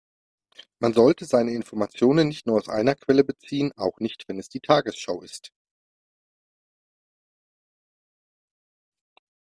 [0.79, 4.59] Man sollte seine Informationen nicht nur aus einer Quelle beziehen, auch nicht wenn es die
[4.59, 5.51] Tagesschau ist.